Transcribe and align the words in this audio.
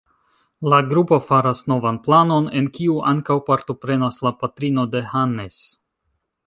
La 0.71 0.77
grupo 0.93 1.19
faras 1.25 1.61
novan 1.73 1.99
planon, 2.07 2.49
en 2.61 2.71
kiu 2.79 2.97
ankaŭ 3.13 3.39
partoprenas 3.51 4.19
la 4.29 4.37
patrino 4.43 4.89
de 4.97 5.09
Hannes. 5.13 5.65